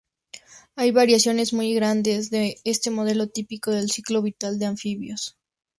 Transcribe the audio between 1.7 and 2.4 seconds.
grandes